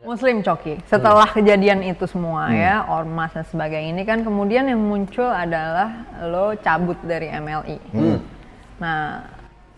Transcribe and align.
Muslim 0.00 0.40
Coki. 0.40 0.80
Setelah 0.88 1.28
kejadian 1.28 1.84
itu 1.84 2.08
semua 2.08 2.48
ya, 2.50 2.88
ormas 2.88 3.36
dan 3.36 3.44
sebagainya 3.44 3.92
ini 3.92 4.02
kan 4.08 4.24
kemudian 4.24 4.64
yang 4.66 4.80
muncul 4.80 5.28
adalah 5.28 6.08
lo 6.24 6.56
cabut 6.58 6.96
dari 7.04 7.28
MLI. 7.28 7.78
Nah, 8.80 9.28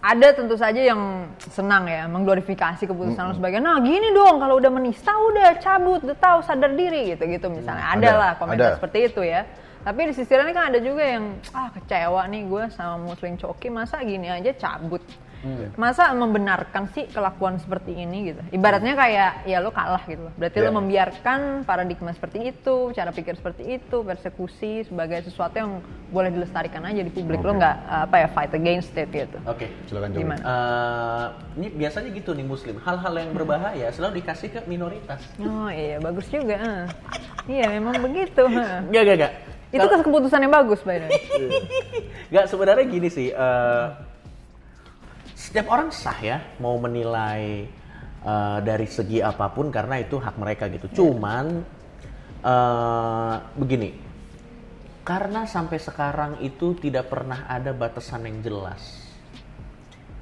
ada 0.02 0.28
tentu 0.34 0.54
saja 0.54 0.78
yang 0.78 1.30
senang 1.38 1.90
ya 1.90 2.06
mengglorifikasi 2.06 2.86
keputusan 2.86 3.22
lo 3.22 3.34
sebagai 3.38 3.62
nah 3.62 3.78
gini 3.78 4.10
dong 4.10 4.42
kalau 4.42 4.58
udah 4.58 4.70
menista 4.70 5.14
udah 5.14 5.58
cabut 5.62 6.02
udah 6.02 6.18
tahu 6.18 6.38
sadar 6.42 6.70
diri 6.74 7.14
gitu-gitu 7.14 7.50
misalnya. 7.50 7.86
Ada, 7.92 7.98
Ada, 7.98 8.10
lah 8.14 8.32
komentar 8.38 8.68
ada. 8.72 8.76
seperti 8.78 8.98
itu 9.10 9.22
ya. 9.26 9.42
Tapi 9.82 10.00
di 10.06 10.12
sisi 10.14 10.30
lain 10.38 10.54
kan 10.54 10.70
ada 10.70 10.78
juga 10.78 11.02
yang 11.02 11.42
ah 11.50 11.66
kecewa 11.74 12.22
nih 12.30 12.46
gue 12.46 12.62
sama 12.70 13.02
Muslim 13.02 13.34
Coki 13.34 13.74
masa 13.74 13.98
gini 14.06 14.30
aja 14.30 14.54
cabut 14.54 15.02
masa 15.74 16.12
membenarkan 16.12 16.86
sih 16.88 17.06
kelakuan 17.06 17.56
seperti 17.56 17.94
ini 17.94 18.30
gitu 18.30 18.42
ibaratnya 18.50 18.94
kayak 18.94 19.32
ya 19.42 19.58
lo 19.58 19.68
kalah 19.68 20.02
gitu 20.04 20.22
loh 20.22 20.32
berarti 20.34 20.58
lo 20.58 20.64
Iya. 20.64 20.74
membiarkan 20.74 21.40
paradigma 21.62 22.10
seperti 22.10 22.38
itu 22.48 22.76
cara 22.90 23.10
pikir 23.10 23.34
seperti 23.34 23.62
itu 23.72 23.96
persekusi 24.00 24.84
sebagai 24.84 25.22
sesuatu 25.22 25.54
yang 25.54 25.70
boleh 26.08 26.28
dilestarikan 26.28 26.82
aja 26.82 27.00
di 27.00 27.10
publik 27.10 27.40
lo 27.40 27.54
nggak 27.54 27.76
apa 28.06 28.16
ya 28.16 28.28
fight 28.28 28.52
against 28.52 28.92
it 28.92 29.08
gitu 29.08 29.38
Oke. 29.44 29.66
Silakan 29.84 30.10
coba. 30.10 30.20
gimana 30.20 30.42
Eh, 30.42 31.26
ini 31.54 31.68
biasanya 31.74 32.08
gitu 32.10 32.30
nih 32.30 32.44
muslim. 32.44 32.76
Hal-hal 32.78 33.14
yang 33.14 33.30
berbahaya 33.32 33.88
selalu 33.88 34.20
dikasih 34.20 34.48
ke 34.48 34.60
minoritas. 34.64 35.20
oh 35.38 35.66
iya 35.66 35.98
bagus 35.98 36.28
juga 36.28 36.54
eh. 36.54 36.84
iya 37.48 37.66
memang 37.68 37.98
begitu 37.98 38.42
eh. 38.46 38.78
Gak, 38.86 39.02
gak, 39.02 39.16
gak. 39.18 39.32
itu 39.70 39.84
keputusan 39.98 40.38
yang 40.38 40.52
bagus 40.52 40.80
by 40.80 40.96
the 40.96 41.06
way 41.06 41.22
Gak 42.34 42.46
sebenarnya 42.46 42.84
gini 42.84 43.08
sih. 43.08 43.28
eh, 43.28 43.86
setiap 45.52 45.68
orang 45.68 45.92
sah 45.92 46.16
ya 46.24 46.40
mau 46.64 46.80
menilai 46.80 47.68
eh, 48.24 48.58
dari 48.64 48.88
segi 48.88 49.20
apa 49.20 49.52
pun 49.52 49.68
karena 49.68 50.00
itu 50.00 50.16
hak 50.16 50.40
mereka 50.40 50.72
gitu. 50.72 50.88
Cuman 51.04 51.60
eh, 52.40 53.36
begini. 53.60 53.92
Karena 55.04 55.44
sampai 55.44 55.76
sekarang 55.76 56.32
itu 56.40 56.72
tidak 56.80 57.12
pernah 57.12 57.44
ada 57.44 57.76
batasan 57.76 58.24
yang 58.24 58.40
jelas 58.40 59.12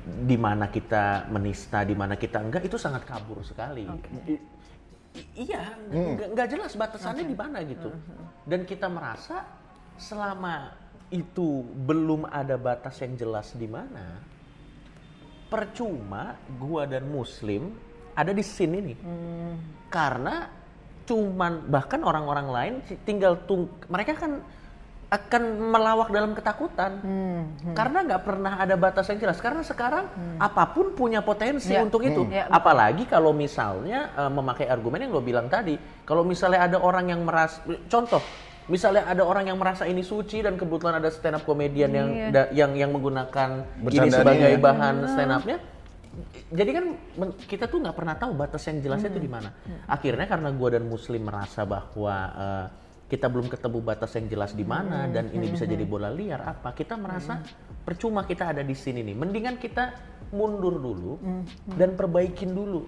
di 0.02 0.34
mana 0.34 0.66
kita 0.66 1.30
menista, 1.30 1.86
di 1.86 1.94
mana 1.94 2.19
kita 2.19 2.42
enggak 2.42 2.66
itu 2.66 2.74
sangat 2.74 3.06
kabur 3.06 3.47
sekali. 3.47 3.86
I- 4.26 4.42
iya, 5.47 5.78
nggak 5.94 6.28
nggak 6.34 6.48
jelas 6.50 6.72
batasannya 6.74 7.22
di 7.22 7.36
mana 7.38 7.62
gitu. 7.62 7.92
Dan 8.48 8.66
kita 8.66 8.91
merasa 8.91 9.47
selama 10.00 10.74
itu 11.12 11.62
belum 11.86 12.26
ada 12.26 12.56
batas 12.56 12.98
yang 13.04 13.14
jelas 13.20 13.52
di 13.54 13.69
mana, 13.69 14.16
percuma 15.50 16.38
gua 16.56 16.86
dan 16.86 17.04
Muslim 17.10 17.74
ada 18.14 18.30
di 18.30 18.40
scene 18.46 18.74
ini, 18.78 18.94
karena 19.90 20.46
cuman 21.10 21.66
bahkan 21.66 22.00
orang-orang 22.06 22.46
lain 22.48 22.74
tinggal 23.02 23.34
tung, 23.48 23.66
mereka 23.90 24.14
kan 24.14 24.38
akan 25.10 25.42
melawak 25.74 26.14
dalam 26.14 26.38
ketakutan. 26.38 27.02
Karena 27.74 27.98
nggak 28.06 28.22
pernah 28.22 28.62
ada 28.62 28.78
batas 28.78 29.10
yang 29.10 29.18
jelas. 29.18 29.42
Karena 29.42 29.66
sekarang 29.66 30.06
apa 30.38 30.70
pun 30.70 30.94
punya 30.94 31.18
potensi 31.18 31.74
Ya. 31.74 31.82
untuk 31.82 32.06
itu. 32.06 32.30
Ya, 32.30 32.46
betul. 32.46 32.54
apalagi 32.54 33.04
kalau 33.10 33.34
misalnya 33.34 34.14
eh, 34.14 34.30
memakai 34.30 34.70
argumen 34.70 35.02
yang 35.02 35.10
lo 35.10 35.18
bilang 35.18 35.50
tadi. 35.50 35.74
Kalau 36.06 36.22
misalnya 36.22 36.62
ada 36.70 36.78
orang 36.78 37.10
yang 37.10 37.26
merasa 37.26 37.58
contoh 37.90 38.22
misalnya 38.70 39.02
ada 39.04 39.20
orang 39.20 39.50
yang 39.50 39.58
merasa 39.58 39.84
ini 39.84 40.00
suci 40.00 40.40
dan 40.40 40.54
kebetulan 40.54 40.96
ada 40.96 41.10
stand 41.10 41.36
up 41.36 41.44
komedian 41.44 41.90
yang 41.90 42.08
Iya. 42.08 42.28
da- 42.30 42.50
yang 42.54 42.72
yang 42.72 42.90
menggunakan 42.90 43.66
ini 43.76 43.84
Bercandanya. 43.84 44.14
sebagai 44.14 44.50
ya. 44.54 44.58
bahan 44.58 44.94
stand 45.10 45.32
upnya 45.34 45.58
jadi 46.50 46.70
kan 46.74 46.84
kita 47.41 47.64
tuh 47.66 47.78
nggak 47.78 47.94
pernah 47.94 48.14
tahu 48.14 48.34
batas 48.34 48.66
yang 48.66 48.82
jelasnya 48.82 49.14
itu 49.14 49.22
di 49.22 49.30
mana. 49.30 49.54
Akhirnya 49.86 50.26
karena 50.26 50.50
gua 50.50 50.74
dan 50.74 50.82
Muslim 50.84 51.22
merasa 51.22 51.62
bahwa 51.62 52.14
eh, 52.34 52.66
kita 53.06 53.26
belum 53.26 53.46
ketemu 53.46 53.78
batas 53.78 54.10
yang 54.19 54.26
jelas 54.26 54.50
di 54.54 54.62
mana 54.62 55.06
dan 55.06 55.31
ini 55.31 55.50
bisa 55.50 55.66
jadi 55.66 55.82
bola 55.82 56.10
liar 56.10 56.42
apa, 56.42 56.75
kita 56.75 56.98
merasa 56.98 57.38
percuma 57.82 58.22
kita 58.22 58.50
ada 58.50 58.62
di 58.62 58.75
sini 58.75 59.02
nih. 59.02 59.14
Mendingan 59.14 59.56
kita 59.56 59.94
mundur 60.31 60.78
dulu 60.78 61.12
dan 61.69 61.94
perbaikin 61.94 62.54
dulu 62.54 62.87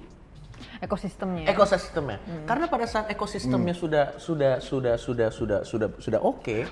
ekosistemnya 0.81 1.43
ya. 1.47 1.49
ekosistemnya. 1.55 2.19
Karena 2.49 2.67
pada 2.67 2.87
saat 2.89 3.07
ekosistemnya 3.13 3.75
sudah 3.75 4.05
sudah 4.17 4.59
sudah 4.63 4.95
sudah 4.97 5.29
sudah 5.31 5.61
sudah 5.63 5.89
sudah 5.99 6.21
oke, 6.21 6.67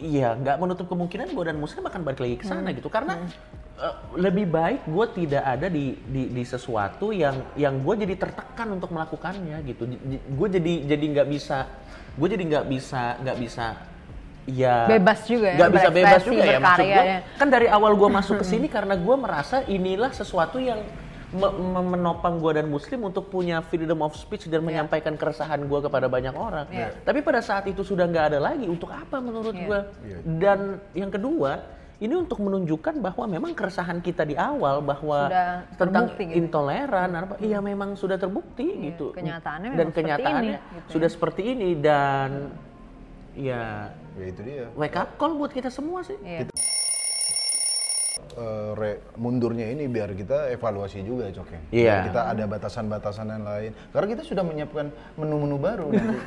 iya 0.00 0.34
nggak 0.34 0.56
menutup 0.58 0.86
kemungkinan 0.88 1.32
gue 1.32 1.44
dan 1.44 1.56
Muslim 1.58 1.84
akan 1.84 2.00
balik 2.02 2.20
lagi 2.24 2.36
ke 2.40 2.46
sana 2.46 2.70
gitu. 2.72 2.88
Karena 2.92 3.20
eh, 3.80 3.94
lebih 4.16 4.48
baik 4.48 4.86
gue 4.86 5.06
tidak 5.24 5.44
ada 5.44 5.66
di, 5.66 5.98
di 6.08 6.30
di 6.30 6.42
sesuatu 6.46 7.10
yang 7.10 7.54
yang 7.58 7.80
gue 7.82 7.94
jadi 8.06 8.14
tertekan 8.16 8.74
untuk 8.74 8.92
melakukannya 8.92 9.60
gitu. 9.66 9.88
Gue 10.34 10.48
jadi 10.48 10.88
jadi 10.88 11.04
nggak 11.20 11.28
bisa 11.28 11.66
gue 12.14 12.28
jadi 12.30 12.44
nggak 12.46 12.66
bisa 12.70 13.02
nggak 13.20 13.38
bisa 13.42 13.66
ya 14.44 14.86
Bebas 14.86 15.24
juga 15.24 15.48
ya, 15.50 15.56
nggak 15.56 15.70
bisa 15.72 15.88
bebas 15.88 16.22
juga 16.22 16.42
ya 16.44 16.58
maksud 16.60 16.84
gue 16.84 17.04
ya. 17.04 17.20
kan 17.40 17.48
dari 17.48 17.66
awal 17.68 17.92
gue 17.96 18.08
masuk 18.12 18.44
ke 18.44 18.46
sini 18.52 18.66
karena 18.68 18.94
gue 18.94 19.16
merasa 19.16 19.64
inilah 19.64 20.12
sesuatu 20.12 20.60
yang 20.60 20.84
menopang 21.34 22.38
gue 22.38 22.52
dan 22.54 22.66
muslim 22.66 23.04
untuk 23.04 23.26
punya 23.26 23.58
freedom 23.60 24.00
of 24.00 24.14
speech 24.14 24.46
dan 24.46 24.60
menyampaikan 24.60 25.14
keresahan 25.14 25.60
gue 25.60 25.80
kepada 25.80 26.06
banyak 26.06 26.32
orang 26.32 26.66
Iya. 26.68 26.94
tapi 27.02 27.20
pada 27.20 27.40
saat 27.40 27.66
itu 27.66 27.82
sudah 27.82 28.04
nggak 28.04 28.26
ada 28.28 28.38
lagi 28.40 28.64
untuk 28.64 28.88
apa 28.88 29.18
menurut 29.18 29.52
Iya. 29.52 29.66
gue 29.66 29.80
dan 30.36 30.58
yang 30.92 31.10
kedua 31.10 31.60
ini 31.96 32.10
untuk 32.12 32.38
menunjukkan 32.38 32.98
bahwa 32.98 33.24
memang 33.24 33.52
keresahan 33.52 33.98
kita 33.98 34.22
di 34.22 34.34
awal 34.34 34.78
bahwa 34.80 35.26
Sudah 35.26 35.50
tentang 35.74 36.04
terbukti 36.06 36.24
gitu. 36.26 36.38
intoleran 36.40 37.10
apa 37.12 37.34
iya 37.40 37.58
memang 37.60 37.94
sudah 37.94 38.14
terbukti 38.14 38.66
Iya, 38.66 38.84
gitu 38.88 39.06
kenyataannya 39.12 39.68
dan 39.68 39.74
memang 39.74 39.88
seperti 39.88 40.00
kenyataannya 40.02 40.54
ini, 40.54 40.74
gitu 40.74 40.88
sudah 40.90 41.08
ya. 41.08 41.14
seperti 41.14 41.42
ini 41.44 41.68
dan 41.76 42.30
ya 43.34 43.64
Ya 44.14 44.30
itu 44.30 44.40
dia. 44.42 44.70
wake 44.74 44.94
up 44.94 45.18
call 45.18 45.34
buat 45.34 45.50
kita 45.50 45.66
semua 45.66 46.02
sih 46.02 46.14
Iya. 46.20 46.46
Eh, 48.34 48.70
re- 48.74 48.98
mundurnya 49.14 49.70
ini 49.70 49.86
biar 49.86 50.10
kita 50.10 50.50
evaluasi 50.50 51.06
juga 51.06 51.30
cok 51.30 51.48
ya. 51.54 51.60
Iya. 51.70 51.96
Kita 52.10 52.20
ada 52.34 52.44
batasan-batasan 52.50 53.30
yang 53.30 53.46
lain. 53.46 53.70
Karena 53.94 54.06
kita 54.10 54.22
sudah 54.26 54.42
menyiapkan 54.42 54.90
menu-menu 55.14 55.54
baru 55.54 55.86
nanti. 55.94 56.18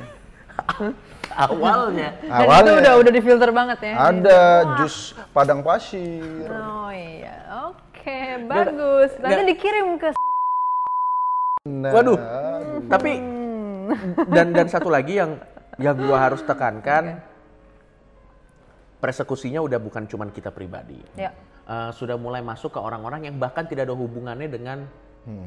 awalnya 1.36 2.16
Dan 2.18 2.24
itu 2.24 2.42
Awalnya 2.48 2.72
udah 2.80 2.92
udah 3.04 3.12
difilter 3.12 3.50
banget 3.52 3.78
ya. 3.84 3.94
ada 4.08 4.40
jus 4.80 5.12
padang 5.36 5.60
pasir. 5.60 6.48
Oh 6.48 6.88
iya, 6.88 7.68
oke 7.70 8.18
bagus. 8.48 9.12
Nanti 9.20 9.44
nggak. 9.44 9.50
dikirim 9.52 9.86
ke. 10.00 10.08
Nah, 11.68 11.92
Waduh. 11.92 12.18
Tapi 12.88 13.12
dan 14.32 14.56
dan 14.56 14.66
satu 14.72 14.88
lagi 14.88 15.20
yang 15.20 15.36
yang 15.76 15.92
gua 15.94 16.24
harus 16.24 16.40
tekankan 16.40 17.20
persekusinya 18.98 19.60
udah 19.62 19.78
bukan 19.78 20.08
cuman 20.08 20.32
kita 20.32 20.50
pribadi. 20.50 20.98
Ya. 21.14 21.30
Eh, 21.68 21.90
sudah 21.92 22.16
mulai 22.16 22.40
masuk 22.40 22.72
ke 22.72 22.80
orang-orang 22.80 23.28
yang 23.28 23.36
bahkan 23.36 23.68
tidak 23.68 23.84
ada 23.84 23.92
hubungannya 23.92 24.48
dengan 24.48 24.88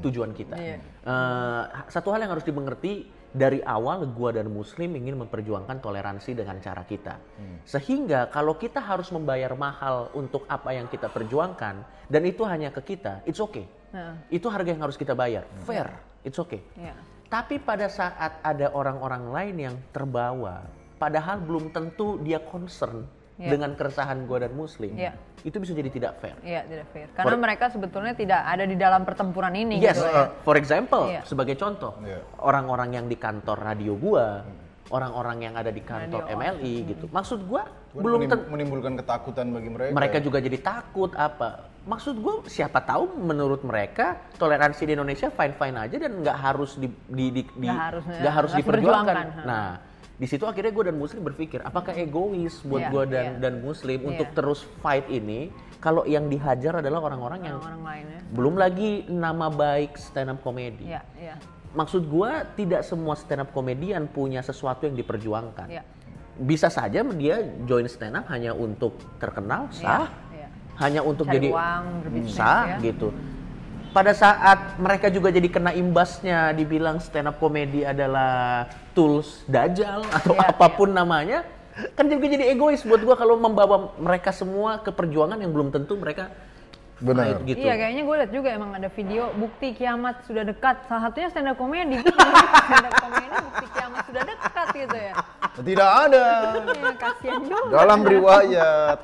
tujuan 0.05 0.37
kita. 0.37 0.53
Iya. 0.53 0.77
Eh, 0.77 1.63
satu 1.89 2.13
hal 2.13 2.21
yang 2.21 2.37
harus 2.37 2.45
dimengerti 2.45 3.09
dari 3.33 3.57
awal 3.65 4.05
gua 4.13 4.29
dan 4.29 4.45
Muslim 4.53 4.93
ingin 4.93 5.17
memperjuangkan 5.17 5.81
toleransi 5.81 6.37
dengan 6.37 6.61
cara 6.61 6.85
kita. 6.85 7.17
Sehingga 7.65 8.29
kalau 8.29 8.53
kita 8.53 8.77
harus 8.77 9.09
membayar 9.09 9.49
mahal 9.57 10.13
untuk 10.13 10.45
apa 10.45 10.77
yang 10.77 10.85
kita 10.85 11.09
perjuangkan 11.09 11.81
dan 12.05 12.21
itu 12.21 12.45
hanya 12.45 12.69
ke 12.69 12.93
kita, 12.93 13.25
it's 13.25 13.41
okay. 13.41 13.65
Nah, 13.89 14.21
Itu 14.29 14.45
harga 14.53 14.77
yang 14.77 14.85
harus 14.85 15.01
kita 15.01 15.17
bayar. 15.17 15.49
Fair, 15.65 15.89
it's 16.21 16.37
okay. 16.37 16.61
ya. 16.77 16.93
Tapi 17.33 17.57
pada 17.57 17.89
saat 17.89 18.37
ada 18.45 18.69
orang-orang 18.77 19.23
lain 19.33 19.55
yang 19.57 19.75
terbawa, 19.89 20.69
padahal 21.01 21.41
belum 21.41 21.73
tentu 21.73 22.21
dia 22.21 22.37
concern 22.37 23.09
Iya. 23.41 23.57
dengan 23.57 23.73
keresahan 23.73 24.29
gua 24.29 24.45
dan 24.45 24.53
Muslim, 24.53 24.93
Iya. 24.93 25.17
itu 25.41 25.57
bisa 25.57 25.73
jadi 25.73 25.89
tidak 25.89 26.21
fair. 26.21 26.37
Iya, 26.45 26.61
tidak 26.69 26.85
fair. 26.93 27.07
Karena 27.17 27.37
mereka 27.41 27.73
sebetulnya 27.73 28.13
tidak 28.13 28.37
ada 28.45 28.63
di 28.69 28.77
dalam 28.77 29.01
pertempuran 29.01 29.49
ini 29.57 29.81
Yes, 29.81 29.97
gitu 29.97 30.05
ya. 30.05 30.29
for 30.45 30.53
example, 30.53 31.09
Iya. 31.09 31.25
sebagai 31.25 31.57
contoh, 31.57 31.97
Iya. 32.05 32.21
orang-orang 32.37 33.01
yang 33.01 33.05
di 33.09 33.17
kantor 33.17 33.57
radio 33.57 33.97
gua, 33.97 34.45
orang-orang 34.93 35.37
yang 35.41 35.53
ada 35.57 35.73
di 35.73 35.81
kantor 35.81 36.29
Radio 36.29 36.37
MLI 36.37 36.75
gitu. 36.85 37.05
Maksud 37.09 37.49
gua 37.49 37.65
Bukan 37.91 38.03
belum 38.05 38.19
menimbulkan 38.53 38.93
ketakutan 38.95 39.49
bagi 39.49 39.73
mereka. 39.73 39.91
mereka 39.91 40.17
juga 40.21 40.37
jadi 40.39 40.57
takut 40.61 41.11
apa 41.11 41.67
maksud 41.81 42.13
gue 42.21 42.45
siapa 42.45 42.77
tahu 42.79 43.19
menurut 43.19 43.65
mereka 43.65 44.15
toleransi 44.37 44.85
di 44.85 44.93
Indonesia 44.93 45.27
fine 45.27 45.57
fine 45.57 45.75
aja 45.75 45.97
dan 45.97 46.21
nggak 46.21 46.37
harus 46.39 46.77
di, 46.77 46.87
di, 46.87 47.25
di, 47.33 47.41
di- 47.43 47.67
Nggak 47.67 47.83
harus, 47.89 48.03
harus 48.37 48.51
diperjuangkan 48.53 49.15
nah 49.43 49.81
di 50.15 50.25
situ 50.25 50.43
akhirnya 50.43 50.69
gue 50.69 50.85
dan 50.85 50.97
muslim 50.97 51.21
berpikir 51.21 51.59
apakah 51.61 51.93
egois 51.93 52.61
buat 52.61 52.83
Iya, 52.83 52.89
gue 52.89 53.03
dan 53.09 53.25
iya. 53.25 53.39
dan 53.39 53.53
muslim 53.59 53.99
untuk 54.05 54.27
Iya. 54.27 54.35
terus 54.35 54.61
fight 54.79 55.07
ini 55.07 55.49
kalau 55.81 56.05
yang 56.05 56.29
dihajar 56.29 56.77
adalah 56.77 57.01
orang-orang 57.03 57.41
yang 57.41 57.57
Orang-orang 57.57 57.81
lainnya. 57.81 58.19
belum 58.29 58.53
lagi 58.53 58.89
nama 59.07 59.49
baik 59.49 59.97
stand 59.97 60.29
up 60.29 60.39
comedy 60.39 60.85
Iya, 60.87 61.01
iya. 61.17 61.35
maksud 61.73 62.05
gue 62.05 62.31
tidak 62.55 62.81
semua 62.81 63.15
stand 63.15 63.41
up 63.41 63.49
komedian 63.49 64.05
punya 64.05 64.39
sesuatu 64.39 64.85
yang 64.85 64.93
diperjuangkan 64.93 65.67
Iya. 65.67 65.83
bisa 66.37 66.69
saja 66.69 67.01
dia 67.11 67.35
join 67.65 67.85
stand 67.85 68.13
up 68.13 68.29
hanya 68.29 68.53
untuk 68.53 69.01
terkenal 69.17 69.73
sah 69.73 70.05
Iya. 70.29 70.47
hanya 70.77 71.01
untuk 71.01 71.25
Cari 71.25 71.35
jadi 71.37 71.49
uang, 71.49 71.85
sah 72.29 72.77
ya. 72.77 72.77
gitu. 72.83 73.09
Pada 73.91 74.15
saat 74.15 74.79
mereka 74.79 75.11
juga 75.11 75.31
jadi 75.31 75.47
kena 75.51 75.75
imbasnya 75.75 76.55
dibilang 76.55 77.03
stand 77.03 77.27
up 77.27 77.37
comedy 77.37 77.83
adalah 77.83 78.67
tools 78.95 79.43
dajal 79.47 80.03
atau 80.17 80.33
Iya, 80.35 80.51
apa 80.55 80.67
pun 80.71 80.91
namanya 80.91 81.43
kan 81.95 82.07
juga 82.07 82.27
jadi 82.27 82.51
egois 82.51 82.83
buat 82.83 82.99
gua 83.03 83.15
kalau 83.15 83.39
membawa 83.39 83.95
mereka 83.95 84.35
semua 84.35 84.79
ke 84.83 84.91
perjuangan 84.91 85.39
yang 85.39 85.51
belum 85.55 85.71
tentu 85.71 85.95
mereka 85.95 86.31
Benar. 87.01 87.25
fight 87.27 87.41
gitu. 87.47 87.59
Iya 87.59 87.73
kayaknya 87.75 88.03
gue 88.03 88.15
liat 88.15 88.31
juga 88.31 88.49
emang 88.51 88.71
ada 88.71 88.87
video 88.87 89.23
bukti 89.33 89.67
kiamat 89.73 90.21
sudah 90.23 90.43
dekat. 90.43 90.85
Salah 90.85 91.01
satunya 91.03 91.27
stand 91.27 91.49
up 91.49 91.57
comedy. 91.57 91.97
stand 92.69 92.85
up 92.85 92.95
comedy 92.95 93.27
bukti 93.33 93.67
kiamat 93.71 94.01
sudah 94.05 94.23
dekat 94.23 94.67
gitu 94.71 94.97
ya. 95.01 95.13
Tidak 95.51 95.89
ada. 96.05 96.25
Iya 96.63 96.91
kasihan 96.95 97.41
juga. 97.43 97.73
Dalam 97.73 97.99
riwayat 98.03 98.99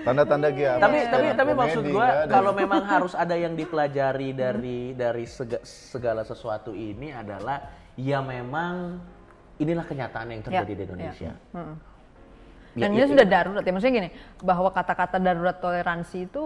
tanda-tanda 0.00 0.48
kiamat. 0.50 0.80
tapi 0.80 0.98
tapi 1.06 1.26
tapi 1.34 1.50
Komedi, 1.50 1.62
maksud 1.64 1.82
ada. 1.96 2.30
kalau 2.30 2.52
memang 2.52 2.82
harus 2.94 3.12
ada 3.12 3.34
yang 3.34 3.52
dipelajari 3.52 4.30
dari 4.30 4.80
dari 4.92 5.24
sega- 5.24 5.64
segala 5.64 6.22
sesuatu 6.22 6.70
ini 6.70 7.10
adalah 7.10 7.64
ya 7.94 8.20
memang 8.20 9.00
inilah 9.56 9.82
kenyataan 9.82 10.28
yang 10.30 10.42
terjadi 10.42 10.70
Ya, 10.70 10.76
di 10.76 10.84
Indonesia. 10.84 11.32
Heeh. 11.50 11.74
Ya, 11.74 11.86
Dan 12.78 12.90
ya, 12.90 12.96
ini 12.96 13.04
ya. 13.04 13.10
sudah 13.10 13.26
darurat 13.26 13.62
ya. 13.62 13.72
Maksudnya 13.74 13.94
gini, 13.98 14.10
bahwa 14.40 14.68
kata-kata 14.70 15.16
darurat 15.18 15.56
toleransi 15.58 16.30
itu 16.30 16.40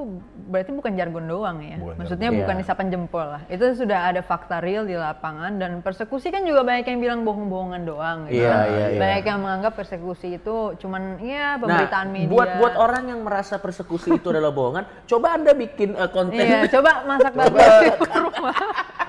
berarti 0.48 0.70
bukan 0.72 0.92
jargon 0.96 1.24
doang 1.28 1.58
ya. 1.60 1.76
Bukan 1.76 1.96
Maksudnya 2.00 2.28
jargon. 2.28 2.40
bukan 2.42 2.54
Iya. 2.56 2.64
isapan 2.64 2.86
jempol 2.88 3.26
lah. 3.26 3.42
Itu 3.46 3.64
sudah 3.72 3.98
ada 4.08 4.20
fakta 4.20 4.58
real 4.58 4.84
di 4.84 4.96
lapangan 4.96 5.56
dan 5.56 5.80
persekusi 5.80 6.28
kan 6.28 6.42
juga 6.42 6.64
banyak 6.64 6.88
yang 6.88 7.00
bilang 7.00 7.20
bohong-bohongan 7.22 7.82
doang 7.84 8.18
gitu. 8.26 8.42
Iya, 8.42 8.56
iya, 8.66 8.86
iya. 8.96 9.00
Banyak 9.00 9.22
yang 9.28 9.40
menganggap 9.44 9.72
persekusi 9.76 10.28
itu 10.36 10.56
cuman 10.76 11.20
ya 11.20 11.56
pemberitaan 11.56 12.06
nah, 12.08 12.14
media. 12.14 12.32
buat 12.32 12.50
buat 12.56 12.74
orang 12.76 13.12
yang 13.12 13.20
merasa 13.22 13.56
persekusi 13.56 14.16
itu 14.16 14.26
adalah 14.28 14.50
bohongan, 14.50 14.84
coba 15.04 15.36
anda 15.36 15.52
bikin 15.52 15.92
uh, 15.94 16.08
konten 16.08 16.40
Iya, 16.40 16.64
coba 16.68 17.04
masak 17.04 17.32
barbecue 17.38 17.92
ke 18.08 18.18
rumah. 18.18 18.56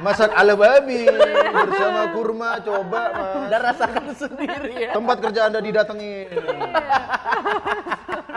Masak 0.01 0.31
ala 0.33 0.53
babi 0.57 1.05
bersama 1.53 2.01
kurma 2.15 2.49
coba 2.63 3.01
mas. 3.13 3.49
dan 3.51 3.59
rasakan 3.61 4.05
sendiri 4.15 4.73
ya. 4.89 4.91
Tempat 4.95 5.17
kerja 5.21 5.39
anda 5.51 5.59
didatengin. 5.61 6.27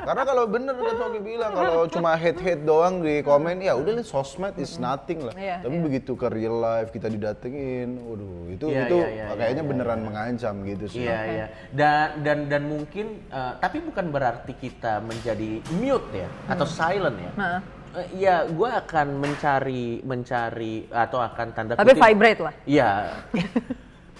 Karena 0.07 0.23
kalau 0.23 0.45
bener 0.47 0.75
kan 0.79 0.95
Coki 1.03 1.19
bilang 1.19 1.51
kalau 1.51 1.83
cuma 1.95 2.15
head 2.15 2.39
head 2.39 2.63
doang 2.63 3.03
di 3.03 3.27
komen 3.27 3.59
ya 3.59 3.75
udah 3.75 3.99
lah 3.99 4.07
sosmed 4.07 4.55
is 4.55 4.79
nothing 4.79 5.27
lah. 5.27 5.35
Iya, 5.35 5.67
Tapi 5.67 5.77
iya. 5.77 5.83
begitu 5.83 6.13
ke 6.15 6.27
real 6.31 6.63
life 6.63 6.95
kita 6.95 7.11
didatengin, 7.11 7.99
waduh 8.07 8.47
itu 8.55 8.67
Iya, 8.71 8.87
itu 8.87 8.97
iya, 9.03 9.09
iya, 9.11 9.25
kayaknya 9.35 9.65
iya, 9.67 9.71
beneran 9.75 10.01
mengancam 10.07 10.55
gitu 10.63 10.85
sih. 10.87 11.03
Iya 11.03 11.19
iya. 11.27 11.47
Dan 11.75 12.23
dan 12.23 12.39
dan 12.47 12.63
mungkin 12.71 13.19
uh, 13.35 13.59
tapi 13.59 13.83
bukan 13.83 14.15
berarti 14.15 14.55
kita 14.55 15.03
menjadi 15.03 15.59
mute 15.75 16.09
ya 16.15 16.29
atau 16.55 16.67
silent 16.71 17.19
ya. 17.19 17.33
Nah, 17.35 17.59
Eh, 17.93 18.07
Iya, 18.17 18.47
gue 18.47 18.69
akan 18.69 19.07
mencari 19.17 19.85
mencari 20.03 20.75
atau 20.89 21.19
akan 21.19 21.47
tanda 21.53 21.73
tapi 21.75 21.93
kutip. 21.93 22.03
vibrate 22.03 22.41
lah. 22.41 22.55
Iya. 22.65 22.91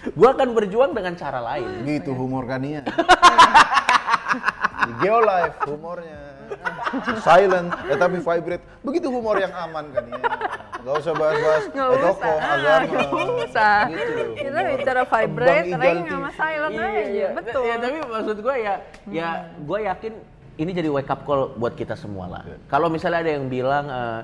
gue 0.07 0.29
akan 0.29 0.47
berjuang 0.53 0.91
dengan 0.91 1.13
cara 1.13 1.39
lain. 1.43 1.83
Gitu 1.83 2.11
humor 2.11 2.47
Kania. 2.49 2.85
Geolife 4.97 5.57
humornya. 5.65 6.21
Silent, 7.19 7.69
ya 7.83 7.95
tapi 7.97 8.17
vibrate. 8.17 8.63
Begitu 8.79 9.07
humor 9.09 9.35
yang 9.35 9.51
aman 9.51 9.91
kan 9.91 10.03
ya. 10.07 10.15
Gak 10.79 10.95
usah 10.97 11.13
bahas-bahas 11.13 11.63
eh, 11.65 11.71
tokoh, 11.75 12.07
usah, 12.15 12.47
agama. 12.47 12.87
nggak 12.87 13.09
usah. 13.43 13.77
Gitu 13.85 14.07
loh, 14.07 14.27
Kita 14.31 14.59
bicara 14.71 15.01
vibrate, 15.03 15.67
tapi 15.67 15.87
sama 16.07 16.29
silent 16.31 16.71
Iya, 16.71 16.85
aja. 16.87 17.03
iya. 17.03 17.27
Betul. 17.35 17.61
Ya, 17.61 17.75
tapi 17.75 17.97
maksud 18.01 18.37
gue 18.39 18.55
ya, 18.57 18.75
ya 19.11 19.29
gue 19.59 19.79
yakin 19.83 20.13
ini 20.57 20.71
jadi 20.73 20.89
wake 20.89 21.09
up 21.09 21.21
call 21.23 21.53
buat 21.53 21.77
kita 21.77 21.93
semua 21.93 22.25
lah. 22.25 22.43
Kalau 22.65 22.89
misalnya 22.89 23.21
ada 23.21 23.31
yang 23.37 23.45
bilang, 23.45 23.85
eh, 23.87 24.21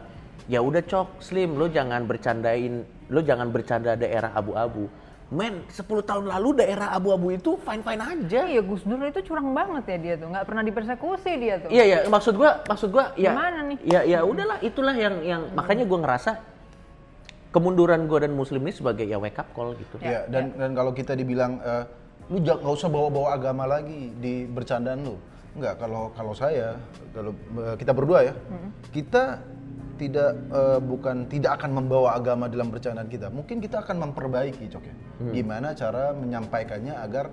ya 0.50 0.60
udah 0.60 0.82
cok, 0.82 1.22
slim, 1.22 1.56
lo 1.56 1.70
jangan 1.70 2.10
bercandain, 2.10 2.82
lo 3.14 3.22
jangan 3.22 3.54
bercanda 3.54 3.94
daerah 3.94 4.34
abu-abu. 4.34 4.90
Men, 5.34 5.66
10 5.66 6.06
tahun 6.06 6.30
lalu 6.30 6.62
daerah 6.62 6.94
abu-abu 6.94 7.34
itu 7.34 7.58
fine-fine 7.62 8.02
aja. 8.02 8.42
Iya, 8.46 8.62
Gus 8.62 8.86
Dur 8.86 9.02
itu 9.02 9.34
curang 9.34 9.50
banget 9.54 9.84
ya 9.90 9.98
dia 9.98 10.14
tuh, 10.22 10.30
nggak 10.30 10.46
pernah 10.46 10.62
dipersekusi 10.62 11.32
dia 11.42 11.56
tuh. 11.58 11.70
Iya, 11.74 11.84
iya, 11.90 11.98
maksud 12.06 12.38
gua, 12.38 12.62
maksud 12.70 12.94
gua 12.94 13.18
ya 13.18 13.34
Gimana 13.34 13.66
nih? 13.66 13.78
Ya 13.82 14.02
ya 14.06 14.20
udahlah, 14.22 14.62
itulah 14.62 14.94
yang 14.94 15.26
yang 15.26 15.42
makanya 15.58 15.90
gua 15.90 16.06
ngerasa 16.06 16.38
kemunduran 17.50 18.06
gua 18.06 18.30
dan 18.30 18.38
muslim 18.38 18.62
ini 18.62 18.74
sebagai 18.78 19.10
ya 19.10 19.18
wake 19.18 19.38
up 19.42 19.50
call 19.58 19.74
gitu. 19.74 19.98
Ya, 20.06 20.30
dan 20.30 20.54
dan 20.54 20.78
kalau 20.78 20.94
kita 20.94 21.18
dibilang 21.18 21.58
eh, 21.66 21.84
lu 22.30 22.38
jangan 22.46 22.62
nggak 22.62 22.76
usah 22.78 22.90
bawa-bawa 22.94 23.34
agama 23.34 23.66
lagi 23.66 24.14
di 24.14 24.46
bercandaan 24.46 25.02
lu. 25.02 25.18
Enggak, 25.54 25.76
kalau 25.78 26.10
kalau 26.18 26.34
saya 26.34 26.78
kalau 27.14 27.32
eh, 27.62 27.76
kita 27.78 27.92
berdua 27.94 28.20
ya, 28.26 28.34
kita 28.90 29.38
tidak 30.02 30.32
eh, 30.50 30.80
bukan 30.82 31.30
tidak 31.30 31.62
akan 31.62 31.72
membawa 31.78 32.18
agama 32.18 32.50
dalam 32.50 32.74
bercandaan 32.74 33.10
kita. 33.10 33.30
Mungkin 33.30 33.62
kita 33.62 33.86
akan 33.86 34.10
memperbaiki, 34.10 34.66
Cok 34.66 34.84
ya. 34.84 34.96
Gimana 35.30 35.78
cara 35.78 36.12
menyampaikannya 36.18 36.98
agar 36.98 37.30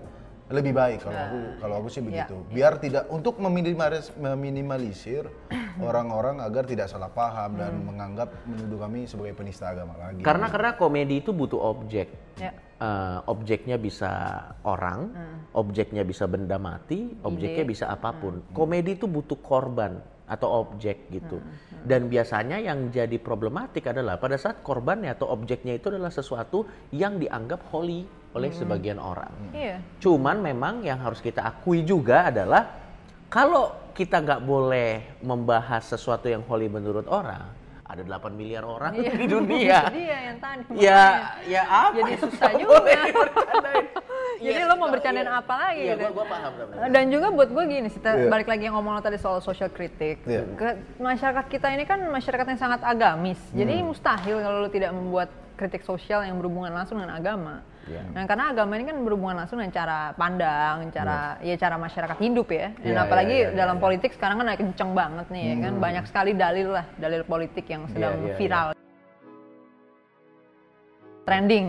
lebih 0.50 0.74
baik 0.74 1.06
kalau 1.06 1.14
aku 1.14 1.38
kalau 1.62 1.74
aku 1.78 1.88
sih 1.88 2.02
Ya, 2.02 2.06
begitu. 2.26 2.36
Biar 2.50 2.72
tidak 2.82 3.04
untuk 3.08 3.38
meminimalis, 3.38 4.10
meminimalisir 4.18 5.30
orang-orang 5.88 6.42
agar 6.42 6.66
tidak 6.66 6.90
salah 6.90 7.08
paham 7.08 7.54
dan 7.54 7.72
menganggap 7.86 8.34
menuduh 8.44 8.82
kami 8.82 9.06
sebagai 9.06 9.38
penista 9.38 9.70
agama 9.70 9.94
lagi. 9.96 10.20
Karena 10.26 10.50
karena 10.50 10.74
komedi 10.74 11.22
itu 11.22 11.30
butuh 11.30 11.62
objek. 11.62 12.10
Ya. 12.36 12.50
Eh, 12.80 13.18
objeknya 13.28 13.76
bisa 13.76 14.40
orang, 14.64 15.12
objeknya 15.52 16.00
bisa 16.00 16.24
benda 16.24 16.56
mati, 16.56 17.12
objeknya 17.20 17.68
bisa 17.68 17.84
apa 17.92 18.08
pun. 18.16 18.40
Komedi 18.56 18.96
itu 18.96 19.04
butuh 19.04 19.36
korban 19.36 20.00
atau 20.24 20.64
objek 20.64 21.12
gitu. 21.12 21.44
Dan 21.84 22.08
biasanya 22.08 22.56
yang 22.56 22.88
jadi 22.88 23.20
problematik 23.20 23.84
adalah 23.92 24.16
pada 24.16 24.40
saat 24.40 24.64
korbannya 24.64 25.12
atau 25.12 25.28
objeknya 25.28 25.76
itu 25.76 25.92
adalah 25.92 26.08
sesuatu 26.08 26.64
yang 26.88 27.20
dianggap 27.20 27.68
holy 27.68 28.08
oleh 28.32 28.48
sebagian 28.48 28.96
orang. 28.96 29.52
Iya. 29.52 29.84
Cuman 30.00 30.40
memang 30.40 30.80
yang 30.80 31.04
harus 31.04 31.20
kita 31.20 31.44
akui 31.44 31.84
juga 31.84 32.32
adalah 32.32 32.64
kalau 33.28 33.92
kita 33.92 34.24
nggak 34.24 34.40
boleh 34.48 35.20
membahas 35.20 35.84
sesuatu 35.84 36.32
yang 36.32 36.40
holy 36.48 36.72
menurut 36.72 37.04
orang, 37.12 37.44
ada 37.90 38.02
8 38.04 38.30
miliar 38.32 38.62
orang 38.62 38.92
Iya. 38.94 39.12
di 39.12 39.26
dunia. 39.34 39.78
Dia 39.90 40.18
yang 40.24 40.38
tadi. 40.38 40.62
ya, 40.72 41.02
makanya. 41.02 41.44
ya 41.44 41.62
apa? 41.66 41.94
Jadi 41.96 42.12
susah 42.16 42.50
juga. 42.54 42.76
dibercandain? 43.02 43.86
Jadi 44.40 44.56
Yes, 44.56 44.64
lo 44.64 44.74
mau 44.74 44.88
bercandain 44.88 45.26
iya. 45.26 45.36
apa 45.36 45.54
lagi 45.54 45.80
Iya, 45.80 45.92
gitu? 45.92 46.00
gua, 46.02 46.12
gua 46.14 46.26
paham. 46.26 46.50
Bram. 46.54 46.88
Dan 46.88 47.04
juga 47.08 47.26
buat 47.28 47.48
gue 47.50 47.64
gini, 47.66 47.88
kita 47.88 48.10
Iya. 48.16 48.28
balik 48.28 48.48
lagi 48.48 48.62
yang 48.62 48.74
ngomong 48.74 48.92
lo 48.94 49.02
tadi 49.02 49.18
soal 49.18 49.38
social 49.38 49.68
kritik. 49.68 50.22
Iya. 50.24 50.42
Ke- 50.54 50.78
masyarakat 50.96 51.44
kita 51.46 51.66
ini 51.68 51.84
kan 51.84 51.98
masyarakat 52.02 52.46
yang 52.46 52.60
sangat 52.60 52.80
agamis. 52.82 53.40
Jadi 53.50 53.74
Hmm. 53.76 53.86
mustahil 53.86 54.36
kalau 54.38 54.58
lo 54.60 54.68
tidak 54.68 54.90
membuat 54.90 55.28
kritik 55.54 55.82
sosial 55.82 56.22
yang 56.22 56.36
berhubungan 56.36 56.72
langsung 56.72 56.96
dengan 56.96 57.12
agama. 57.12 57.60
Iya. 57.88 58.02
Nah, 58.12 58.24
karena 58.28 58.44
agama 58.52 58.76
ini 58.76 58.84
kan 58.84 58.98
berhubungan 59.00 59.36
langsung 59.40 59.56
dengan 59.56 59.72
cara 59.72 60.12
pandang, 60.12 60.92
cara 60.92 61.40
ya 61.40 61.56
cara 61.56 61.80
masyarakat 61.80 62.18
hidup 62.20 62.48
ya. 62.52 62.68
Dan 62.76 62.92
Iya, 62.92 63.04
apalagi 63.08 63.36
iya, 63.36 63.48
iya, 63.48 63.56
dalam 63.56 63.76
iya. 63.80 63.82
politik 63.82 64.10
sekarang 64.12 64.36
kan 64.42 64.46
lagi 64.52 64.60
kenceng 64.60 64.92
banget 64.92 65.26
nih 65.32 65.42
ya 65.42 65.54
kan. 65.64 65.72
Banyak 65.80 66.04
sekali 66.04 66.30
dalil 66.36 66.68
lah, 66.76 66.86
dalil 67.00 67.22
politik 67.24 67.64
yang 67.72 67.88
sedang 67.88 68.14
Iya, 68.20 68.26
iya, 68.28 68.36
viral. 68.36 68.68
Trending. 71.24 71.66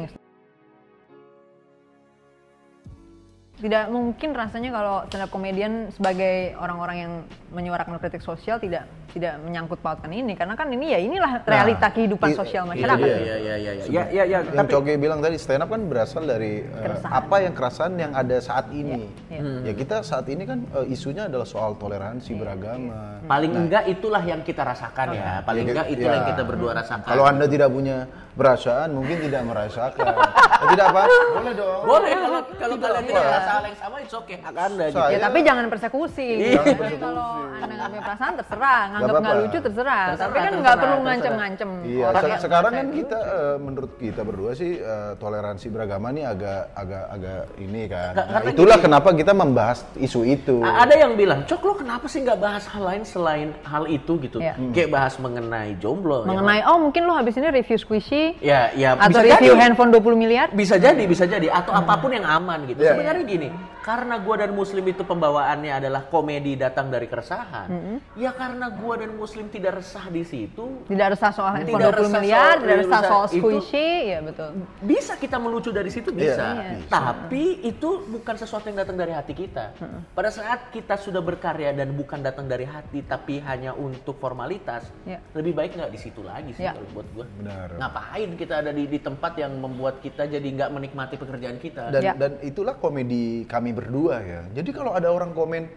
Tidak 3.61 3.85
mungkin 3.93 4.29
rasanya 4.33 4.69
kalau 4.73 4.95
stand 5.05 5.21
up 5.21 5.29
comedian 5.29 5.93
sebagai 5.93 6.57
orang-orang 6.57 6.97
yang 6.97 7.13
menyuarakan 7.51 7.95
kritik 7.97 8.19
sosial 8.19 8.57
tidak 8.57 8.83
tidak 9.07 9.35
menyangkut 9.39 9.75
pautkan 9.77 10.07
ini 10.07 10.33
karena 10.33 10.55
kan 10.55 10.67
ini 10.67 10.87
ya 10.87 10.99
inilah 10.99 11.43
realita 11.43 11.87
kehidupan 11.89 12.31
i- 12.31 12.33
sosial 12.33 12.63
masyarakat. 12.63 13.03
Iya, 13.03 13.17
iya, 13.19 13.35
iya, 13.35 13.71
iya. 13.73 13.83
Ya, 13.85 14.03
ya, 14.07 14.23
ya, 14.25 14.39
yang 14.41 14.43
tapi 14.57 14.71
Coge 14.71 14.93
bilang 14.95 15.19
tadi 15.19 15.35
stand 15.35 15.59
up 15.59 15.67
kan 15.67 15.83
berasal 15.83 16.23
dari 16.23 16.63
Keresahan. 16.63 17.11
apa 17.11 17.35
yang 17.37 17.51
keresahan 17.51 17.93
yang 17.93 18.11
ada 18.13 18.37
saat 18.39 18.71
ini. 18.71 19.11
Iya, 19.27 19.37
iya. 19.37 19.59
Ya 19.61 19.73
kita 19.73 19.95
saat 20.01 20.25
ini 20.25 20.43
kan 20.43 20.63
eh, 20.65 20.87
isunya 20.89 21.27
adalah 21.27 21.43
soal 21.43 21.75
toleransi 21.75 22.31
beragama. 22.33 23.19
paling 23.21 23.51
enggak 23.53 23.83
itulah 23.85 24.19
yang 24.21 24.41
kita 24.41 24.63
rasakan 24.63 25.11
ya. 25.11 25.39
Paling 25.41 25.61
Ya, 25.61 25.69
enggak 25.69 25.85
ya. 25.85 25.93
itulah 25.93 26.15
yang 26.15 26.29
kita 26.29 26.43
berdua 26.43 26.71
rasakan. 26.73 27.03
Kalau 27.05 27.25
anda 27.25 27.45
tidak 27.45 27.69
punya 27.69 27.97
perasaan, 28.31 28.89
mungkin 28.91 29.17
tidak 29.19 29.43
merasakan. 29.43 30.05
Eh, 30.07 30.67
tidak 30.71 30.85
apa? 30.89 31.01
Boleh 31.33 31.53
dong. 31.53 31.81
boleh 31.83 32.11
kalau 32.13 32.39
kalau 32.53 32.75
Tidak 32.77 32.87
kalian 32.87 33.03
tidak 33.05 33.23
merasa 33.25 33.51
hal 33.51 33.63
yang 33.65 33.77
sama 33.77 33.95
itu 33.99 34.15
oke 34.15 34.35
hak 34.37 34.55
anda 34.57 34.85
gitu. 34.87 35.03
Ya 35.05 35.19
tapi 35.19 35.37
jangan 35.41 35.65
persekusi. 35.67 36.27
Jangan 36.47 36.63
persekusi. 36.71 36.95
kalau 36.97 37.27
anda 37.51 37.73
nggak 37.73 37.89
punya 37.89 38.03
perasaan 38.03 38.33
terserah, 38.35 38.81
nganggap 38.89 39.13
nggak 39.17 39.35
lucu 39.37 39.57
terserah. 39.59 40.03
Terserah, 40.07 40.21
Tapi 40.23 40.37
kan 40.37 40.53
nggak 40.55 40.75
perlu 40.77 40.97
ngancem-ngancem. 41.01 41.69
Iya, 41.83 42.05
se- 42.11 42.41
sekarang 42.41 42.71
kan 42.71 42.87
kita 42.91 43.17
lucu. 43.17 43.31
eh, 43.31 43.55
menurut 43.57 43.91
kita 43.97 44.21
berdua 44.21 44.51
sih 44.51 44.71
eh, 44.75 45.11
toleransi 45.15 45.67
beragama 45.67 46.07
nih 46.09 46.25
agak 46.25 46.61
agak 46.73 47.05
agak 47.09 47.39
ini 47.57 47.83
kan. 47.85 48.11
Ka- 48.11 48.19
Nah, 48.21 48.27
karena 48.35 48.49
itulah 48.51 48.75
gini. 48.75 48.85
kenapa 48.85 49.09
kita 49.13 49.31
membahas 49.31 49.79
isu 49.95 50.21
itu. 50.23 50.55
Ada 50.61 50.95
yang 50.97 51.13
bilang, 51.13 51.39
Cok 51.43 51.61
lo 51.63 51.73
kenapa 51.75 52.05
sih 52.05 52.19
nggak 52.19 52.37
bahas 52.37 52.63
hal 52.65 52.83
lain 52.83 53.03
selain 53.03 53.49
hal 53.63 53.87
itu 53.87 54.13
gitu? 54.19 54.37
Iya. 54.37 54.53
Kayak 54.71 54.89
bahas 54.91 55.13
mengenai 55.15 55.75
jomblo. 55.75 56.21
ya. 56.21 56.27
mengenai 56.27 56.61
oh 56.63 56.77
mungkin 56.77 57.03
lo 57.03 57.13
habis 57.13 57.33
ini 57.33 57.47
review 57.49 57.77
squishy 57.77 58.35
Ya, 58.39 58.69
ya 58.73 58.93
atau 58.93 59.09
bisa 59.15 59.21
review 59.21 59.53
jadi. 59.53 59.61
handphone 59.63 59.89
20 59.89 60.13
miliar. 60.15 60.47
Bisa 60.51 60.75
jadi, 60.75 61.03
bisa 61.03 61.23
jadi 61.23 61.47
atau 61.47 61.71
apa 61.71 61.95
pun 61.95 62.09
yang 62.09 62.23
aman 62.23 62.65
gitu. 62.65 62.79
Iya. 62.79 62.93
Sebenarnya 62.93 63.23
gini, 63.23 63.47
karena 63.79 64.15
gua 64.17 64.35
dan 64.37 64.51
muslim 64.51 64.83
itu 64.83 65.01
pembawaannya 65.01 65.71
adalah 65.73 66.01
komedi 66.05 66.53
datang 66.53 66.87
dari 66.87 67.05
keresahan 67.05 67.30
keresahan. 67.31 67.67
Ya 68.15 68.31
karena 68.31 68.67
gua 68.69 68.95
dan 68.97 69.15
Muslim 69.15 69.47
tidak 69.47 69.79
resah 69.79 70.05
di 70.07 70.23
situ, 70.23 70.83
Tidak 70.83 71.07
resah 71.09 71.31
soal 71.31 71.51
Tidak 71.55 71.71
handphone 71.71 71.81
20 71.87 72.03
resah 72.03 72.13
miliar, 72.13 72.35
soal- 72.37 72.61
tidak 72.61 72.77
resah 72.77 73.01
soal 73.01 73.25
itu- 73.25 73.33
squishy, 73.33 73.91
ya 74.09 74.19
betul. 74.21 74.49
bisa 74.83 75.13
kita 75.15 75.37
melucu 75.39 75.69
dari 75.71 75.87
situ 75.87 76.09
bisa. 76.11 76.45
Iya. 76.53 76.83
Tapi 76.87 77.43
itu 77.63 77.89
bukan 78.05 78.35
sesuatu 78.35 78.67
yang 78.67 78.77
datang 78.77 78.97
dari 78.97 79.15
hati 79.15 79.33
kita. 79.33 79.71
Pada 80.11 80.29
saat 80.29 80.69
kita 80.69 80.95
sudah 80.97 81.21
berkarya 81.21 81.71
dan 81.71 81.93
bukan 81.93 82.19
datang 82.19 82.45
dari 82.45 82.67
hati 82.67 83.01
tapi 83.01 83.39
hanya 83.41 83.71
untuk 83.73 84.19
formalitas, 84.19 84.83
Iya. 85.03 85.23
lebih 85.33 85.53
baik 85.55 85.71
nggak 85.73 85.89
di 85.89 85.99
situ 85.99 86.21
lagi 86.21 86.51
sih 86.51 86.63
Iya. 86.63 86.75
kalau 86.75 86.89
buat 86.93 87.07
gua. 87.13 87.25
Benar. 87.39 87.67
Ngapain 87.77 88.29
kita 88.35 88.53
ada 88.59 88.71
di, 88.71 88.83
di 88.85 88.99
tempat 88.99 89.33
yang 89.37 89.55
membuat 89.55 90.03
kita 90.03 90.27
jadi 90.27 90.43
nggak 90.43 90.69
menikmati 90.69 91.15
pekerjaan 91.15 91.57
kita? 91.57 91.89
Dan 91.89 92.01
Ya. 92.01 92.13
dan 92.13 92.35
itulah 92.41 92.75
komedi 92.75 93.45
kami 93.45 93.71
berdua 93.71 94.19
ya. 94.19 94.41
Jadi 94.51 94.69
kalau 94.71 94.91
ada 94.91 95.07
orang 95.07 95.31
komen 95.31 95.69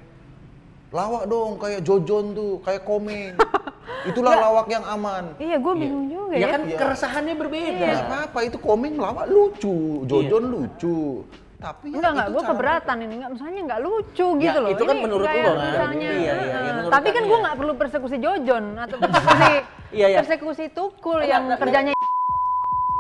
lawak 0.95 1.27
dong 1.27 1.59
kayak 1.59 1.83
Jojon 1.83 2.25
tuh, 2.33 2.63
kayak 2.63 2.87
komeng. 2.87 3.35
Itulah 4.09 4.37
lawak 4.39 4.69
yang 4.69 4.85
aman. 4.85 5.35
Iya, 5.37 5.57
gue 5.59 5.75
bingung 5.75 6.07
juga 6.07 6.35
ya 6.37 6.39
ya. 6.39 6.49
kan 6.53 6.61
Iya. 6.63 6.77
keresahannya 6.77 7.35
berbeda. 7.35 7.67
Iya. 7.75 7.89
Nggak 7.91 8.07
apa-apa 8.07 8.39
itu 8.45 8.57
komeng 8.59 8.95
lawak 8.95 9.27
lucu, 9.27 9.77
Jojon 10.05 10.45
lucu. 10.47 11.25
Tapi 11.57 11.87
ya 11.89 11.97
Enggak, 11.97 12.11
enggak, 12.13 12.29
gue 12.29 12.43
keberatan 12.45 12.97
ini, 13.01 13.15
enggak, 13.17 13.31
misalnya 13.33 13.61
enggak 13.65 13.81
lucu 13.81 14.27
Ya, 14.31 14.43
gitu 14.45 14.59
loh. 14.61 14.71
itu 14.71 14.83
kan 14.85 14.95
Ini 14.95 15.03
menurut 15.03 15.25
lo 15.25 15.33
kan? 15.33 15.57
Misalnya, 15.65 16.11
Iya, 16.13 16.21
iya, 16.21 16.35
iya, 16.37 16.59
menurut 16.71 16.93
tapi 16.93 17.09
kan 17.09 17.15
kami 17.17 17.25
gue 17.25 17.35
ya. 17.35 17.43
nggak 17.43 17.57
perlu 17.57 17.73
persekusi 17.75 18.17
Jojon 18.21 18.65
atau 18.77 18.97
persekusi, 19.01 19.53
Iya, 19.99 20.07
iya. 20.07 20.19
persekusi 20.21 20.65
tukul 20.71 21.19
Enggak, 21.19 21.33
yang 21.33 21.43
enggak, 21.49 21.59
kerjanya 21.59 21.93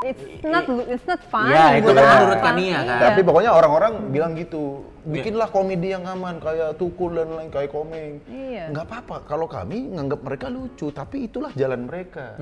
It's 0.04 0.44
not, 0.44 0.68
it's 0.84 1.06
not 1.08 1.20
fun. 1.32 1.48
Ya, 1.48 1.80
itu 1.80 1.88
buat 1.88 1.96
kan 1.96 2.16
menurut 2.20 2.40
Kania 2.44 2.78
kan. 2.84 2.98
Tapi 3.08 3.20
pokoknya 3.24 3.50
orang-orang 3.56 3.92
bilang 4.12 4.36
gitu, 4.36 4.84
bikinlah 5.08 5.48
komedi 5.48 5.96
yang 5.96 6.04
aman 6.04 6.36
kayak 6.44 6.76
Tukul 6.76 7.16
dan 7.16 7.32
lain 7.32 7.48
kayak 7.48 7.72
Komeng. 7.72 8.20
Iya. 8.28 8.68
Nggak 8.68 8.84
apa-apa 8.84 9.16
kalau 9.24 9.48
kami 9.48 9.96
nganggap 9.96 10.20
mereka 10.20 10.52
lucu, 10.52 10.92
tapi 10.92 11.24
itulah 11.24 11.48
jalan 11.56 11.88
mereka. 11.88 12.36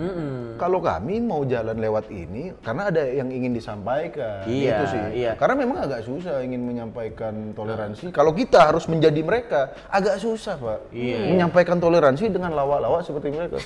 Kalau 0.59 0.83
kami 0.83 1.23
mau 1.23 1.47
jalan 1.47 1.79
lewat 1.79 2.11
ini 2.11 2.51
karena 2.67 2.91
ada 2.91 3.03
yang 3.07 3.31
ingin 3.31 3.55
disampaikan, 3.55 4.43
Iya, 4.43 4.67
gitu 4.67 4.85
sih. 4.91 5.03
iya. 5.23 5.33
Karena 5.39 5.55
memang 5.63 5.79
agak 5.87 6.03
susah 6.03 6.43
ingin 6.43 6.67
menyampaikan 6.67 7.55
toleransi. 7.55 8.11
Kalau 8.11 8.35
kita 8.35 8.75
harus 8.75 8.91
menjadi 8.91 9.23
mereka, 9.23 9.71
agak 9.87 10.19
susah 10.19 10.59
pak. 10.59 10.91
Iya. 10.91 11.31
Menyampaikan 11.31 11.79
toleransi 11.79 12.27
dengan 12.27 12.59
lawak-lawak 12.59 13.07
seperti 13.07 13.31
mereka. 13.31 13.63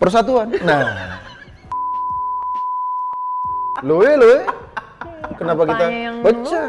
Persatuan. 0.00 0.48
Nah. 0.64 1.27
Loe, 3.80 4.10
loe. 4.16 4.38
Kenapa 5.38 5.62
kita 5.64 5.84
yang 5.86 6.16
pecah? 6.18 6.66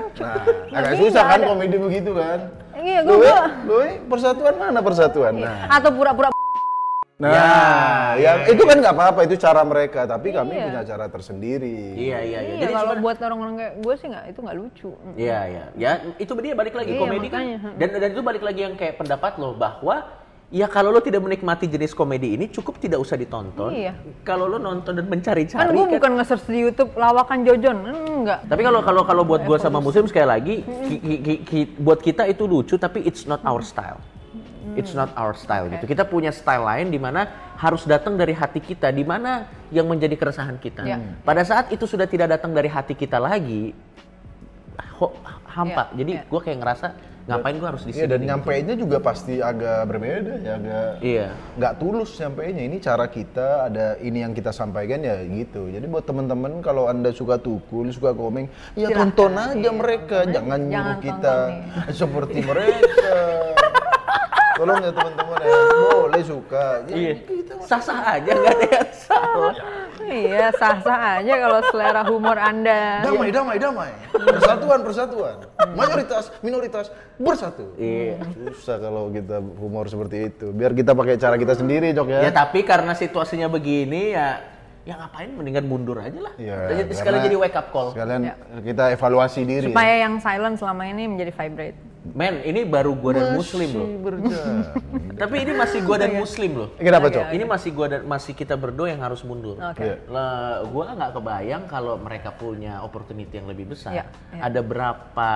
Nah, 0.70 0.78
agak 0.78 0.94
susah 1.00 1.24
kan 1.25 1.39
ada- 1.42 1.48
komedi 1.48 1.78
begitu 1.80 2.12
kan? 2.13 2.39
Iya, 2.75 3.00
gua- 3.01 3.10
Loe, 3.10 3.25
gua- 3.25 3.50
loe, 3.66 3.89
persatuan 4.06 4.56
mana 4.56 4.80
persatuan? 4.80 5.34
Nah, 5.36 5.66
Atau 5.68 5.89
pura-pura 5.92 6.30
nah, 7.18 7.34
Ya, 7.34 7.51
ya, 8.16 8.32
itu 8.48 8.62
kan 8.62 8.78
nggak 8.78 8.96
apa-apa, 8.96 9.20
itu 9.25 9.36
cara 9.36 9.60
mereka. 9.63 10.06
Tapi 10.06 10.32
kami 10.32 10.54
Iya. 10.54 10.63
punya 10.66 10.82
cara 10.86 11.06
tersendiri. 11.08 11.98
Iya, 11.98 12.20
iya, 12.22 12.39
iya. 12.39 12.39
Iya, 12.56 12.62
Jadi 12.63 12.74
kalau 12.74 12.96
buat 13.01 13.18
orang-orang 13.20 13.54
kayak 13.58 13.74
gue 13.82 13.94
sih 13.98 14.08
nggak, 14.08 14.25
itu 14.30 14.39
nggak 14.39 14.58
lucu. 14.58 14.92
Iya, 15.18 15.39
iya. 15.46 15.63
Ya, 15.75 15.92
itu 16.16 16.32
dia 16.38 16.54
balik 16.54 16.75
lagi 16.78 16.92
Iya, 16.94 17.01
komedi 17.01 17.28
kan. 17.28 17.42
makanya. 17.42 17.58
Dan 17.75 17.89
dan 17.98 18.10
itu 18.13 18.22
balik 18.22 18.44
lagi 18.46 18.62
yang 18.63 18.75
kayak 18.78 18.96
pendapat 18.96 19.34
lo 19.36 19.51
bahwa 19.51 19.96
ya 20.50 20.65
kalau 20.65 20.89
lo 20.89 20.98
tidak 20.98 21.22
menikmati 21.22 21.70
jenis 21.70 21.94
komedi 21.94 22.34
ini 22.34 22.50
cukup 22.50 22.82
tidak 22.82 22.98
usah 22.98 23.15
ditonton. 23.15 23.70
Iya. 23.70 23.94
Kalau 24.25 24.50
lo 24.50 24.58
nonton 24.58 24.98
dan 24.98 25.06
mencari-cari 25.06 25.62
Kan 25.62 25.77
gue 25.77 25.86
bukan 25.98 26.12
nge-search 26.18 26.50
di 26.50 26.60
YouTube 26.65 26.91
lawakan 26.98 27.46
Jojon, 27.46 27.77
enggak. 27.86 28.50
Tapi 28.50 28.62
kalau 28.65 28.82
kalau 28.82 29.03
kalau 29.06 29.24
buat 29.24 29.46
gua 29.46 29.62
sama 29.62 29.77
Muslim 29.77 30.10
sekali 30.10 30.27
lagi 30.27 30.56
ki- 30.65 31.01
ki- 31.01 31.22
ki- 31.22 31.41
ki- 31.46 31.72
buat 31.77 32.01
kita 32.01 32.25
itu 32.25 32.50
lucu 32.50 32.75
tapi 32.82 33.06
it's 33.06 33.29
not 33.29 33.46
our 33.46 33.62
style. 33.62 34.01
It's 34.77 34.94
not 34.94 35.10
our 35.18 35.34
style 35.34 35.65
gitu. 35.70 35.86
Kita 35.89 36.06
punya 36.06 36.29
style 36.29 36.62
lain 36.62 36.94
di 36.94 37.01
mana 37.01 37.53
harus 37.58 37.89
datang 37.89 38.13
dari 38.15 38.38
hati 38.38 38.62
kita, 38.62 38.94
di 38.94 39.01
mana 39.01 39.50
yang 39.74 39.89
menjadi 39.89 40.13
keresahan 40.13 40.62
kita. 40.62 40.86
Iya. 40.86 40.98
Pada 41.25 41.41
saat 41.41 41.74
itu 41.74 41.89
sudah 41.89 42.06
tidak 42.06 42.38
datang 42.38 42.53
dari 42.53 42.70
hati 42.70 42.94
kita 42.94 43.18
lagi, 43.18 43.74
hampa. 45.50 45.89
Iya, 45.94 46.06
Jadi 46.06 46.12
iya. 46.15 46.24
gua 46.29 46.41
kayak 46.46 46.58
ngerasa 46.62 46.88
ngapain 47.30 47.56
gua 47.56 47.70
harus 47.70 47.84
di 47.84 47.92
Iya 47.92 48.02
sini. 48.02 48.10
dan 48.10 48.22
nyampeinnya 48.26 48.76
juga 48.76 48.98
pasti 48.98 49.38
agak 49.38 49.86
berbeda 49.86 50.34
ya, 50.40 50.54
agak 50.56 50.90
Iya. 51.00 51.28
nggak 51.56 51.74
tulus 51.78 52.10
nyampeinnya. 52.18 52.64
Ini 52.66 52.78
cara 52.80 53.06
kita, 53.06 53.48
ada 53.66 53.86
ini 54.00 54.18
yang 54.20 54.34
kita 54.34 54.50
sampaikan 54.50 55.00
ya 55.00 55.22
gitu. 55.22 55.70
Jadi 55.70 55.86
buat 55.86 56.04
teman-teman 56.04 56.60
kalau 56.60 56.86
anda 56.86 57.10
suka 57.12 57.38
tukul, 57.38 57.86
suka 57.90 58.12
komeng, 58.12 58.50
ya 58.74 58.90
Silahkan, 58.90 59.14
tonton 59.14 59.32
aja 59.36 59.54
iya, 59.56 59.72
mereka, 59.72 60.18
tonton 60.24 60.34
jangan 60.34 60.60
nyuruh 60.60 60.82
Jangan 60.90 61.06
kita 61.06 61.36
tonton, 61.38 61.94
seperti 62.02 62.40
mereka. 62.42 63.14
Tolong 64.56 64.78
ya 64.84 64.92
teman-teman 64.92 65.38
ya, 65.40 65.56
boleh 65.88 66.24
suka. 66.26 66.66
Ya, 66.84 66.96
Iya. 66.98 67.14
kita 67.24 67.54
Sah-sah 67.64 68.00
aja 68.18 68.32
nggak 68.34 68.54
ada 68.58 68.66
yang 68.68 68.90
salah. 68.92 69.54
Iya, 70.06 70.56
sah-sah 70.56 71.20
aja 71.20 71.34
kalau 71.36 71.60
selera 71.68 72.01
humor 72.08 72.38
Anda. 72.38 73.03
damai, 73.03 73.29
damai, 73.29 73.58
damai. 73.60 73.91
Persatuan, 74.12 74.79
persatuan. 74.82 75.36
Mayoritas, 75.75 76.32
minoritas 76.39 76.88
bersatu. 77.18 77.75
Iya. 77.75 78.24
Susah 78.56 78.79
kalau 78.79 79.12
kita 79.12 79.38
humor 79.39 79.91
seperti 79.91 80.32
itu. 80.32 80.56
Biar 80.56 80.72
kita 80.72 80.96
pakai 80.96 81.20
cara 81.20 81.36
kita 81.36 81.53
sendiri, 81.53 81.91
Cok 81.91 82.08
ya. 82.08 82.20
Ya 82.25 82.32
tapi 82.32 82.63
karena 82.63 82.96
situasinya 82.96 83.51
begini 83.51 84.13
ya 84.13 84.39
ya 84.88 84.96
ngapain 84.96 85.29
mendingan 85.36 85.65
mundur 85.70 86.01
aja 86.01 86.18
lah. 86.18 86.34
Iya, 86.39 86.82
Jadi 86.82 86.91
sekalian 86.98 87.22
jadi 87.29 87.38
wake 87.38 87.58
up 87.58 87.68
call. 87.70 87.94
Sekalian 87.94 88.22
Ya. 88.25 88.36
kita 88.63 88.84
evaluasi 88.96 89.41
diri. 89.46 89.70
Supaya 89.70 89.94
yang 90.01 90.18
silent 90.18 90.58
selama 90.58 90.88
ini 90.88 91.06
menjadi 91.06 91.29
vibrate. 91.36 91.77
Men, 92.00 92.39
ini 92.48 92.63
baru 92.63 92.96
gua 92.96 93.12
dan 93.20 93.36
muslim 93.36 93.70
loh. 93.75 93.88
Tapi 95.22 95.36
ini 95.44 95.51
masih 95.51 95.79
gua 95.84 95.98
dan 96.00 96.15
muslim 96.15 96.51
loh. 96.56 96.70
Kenapa, 96.79 97.12
Oke, 97.12 97.15
Cok? 97.20 97.25
Ini 97.36 97.44
masih 97.44 97.70
gua 97.75 97.88
dan 97.91 98.01
masih 98.08 98.34
kita 98.34 98.56
berdua 98.56 98.88
yang 98.88 99.03
harus 99.03 99.20
mundur. 99.27 99.60
Oke. 99.60 99.84
Iya. 99.84 99.96
Lah, 100.08 100.63
gua 100.72 100.96
nggak 100.96 101.12
kebayang 101.20 101.63
kalau 101.68 102.00
mereka 102.00 102.32
punya 102.32 102.79
opportunity 102.88 103.36
yang 103.36 103.51
lebih 103.51 103.75
besar. 103.75 103.91
Iya, 103.91 104.06
iya. 104.32 104.41
Ada 104.48 104.60
berapa 104.63 105.32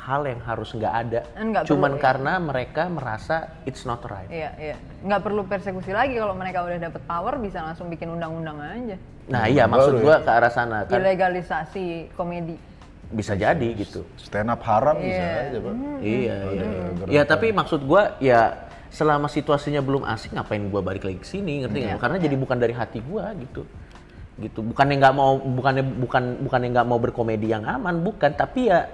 hal 0.00 0.22
yang 0.24 0.40
harus 0.48 0.72
nggak 0.72 0.94
ada. 0.96 1.20
Nggak 1.36 1.62
Cuman 1.68 1.92
perlu, 1.92 2.00
iya. 2.00 2.04
karena 2.08 2.32
mereka 2.40 2.82
merasa 2.88 3.36
it's 3.68 3.84
not 3.84 4.00
right. 4.08 4.32
Iya, 4.32 4.50
iya. 4.56 4.76
Nggak 5.04 5.20
perlu 5.28 5.44
persekusi 5.44 5.92
lagi 5.92 6.16
kalau 6.16 6.32
mereka 6.32 6.64
udah 6.64 6.80
dapet 6.80 7.02
power 7.04 7.36
bisa 7.36 7.60
langsung 7.60 7.92
bikin 7.92 8.08
undang-undang 8.08 8.58
aja. 8.64 8.96
Nah 9.30 9.44
iya 9.46 9.68
maksud 9.68 10.00
Baru 10.00 10.08
gua 10.08 10.16
ke 10.24 10.30
arah 10.32 10.50
sana 10.50 10.88
kan 10.88 10.98
Ilegalisasi 10.98 12.16
komedi. 12.16 12.69
Bisa 13.10 13.34
jadi 13.34 13.68
gitu. 13.74 14.06
Stand 14.14 14.48
up 14.48 14.62
haram 14.62 14.96
bisa 14.98 15.18
Iya. 15.18 15.42
aja, 15.50 15.58
Pak. 15.58 15.74
Iya, 16.00 16.36
iya. 16.54 16.66
gerakan. 16.94 17.10
Ya 17.10 17.22
tapi 17.26 17.46
maksud 17.50 17.80
gua 17.82 18.14
ya 18.22 18.70
selama 18.90 19.26
situasinya 19.26 19.82
belum 19.82 20.02
asik 20.06 20.34
ngapain 20.34 20.62
gua 20.70 20.82
balik 20.82 21.02
lagi 21.02 21.18
ke 21.18 21.26
sini 21.26 21.66
ngerti 21.66 21.78
nggak? 21.84 21.98
Karena 21.98 22.16
jadi 22.18 22.34
bukan 22.38 22.56
dari 22.56 22.74
hati 22.74 23.02
gua 23.02 23.34
gitu. 23.34 23.66
Gitu. 24.38 24.58
Bukannya 24.62 24.96
nggak 24.96 25.14
mau 25.14 25.36
bukannya 25.36 25.84
bukan 25.84 26.22
bukannya 26.42 26.68
nggak 26.72 26.86
mau 26.86 26.98
berkomedi 26.98 27.50
yang 27.50 27.66
aman, 27.66 28.00
bukan, 28.00 28.30
tapi 28.32 28.70
ya 28.70 28.86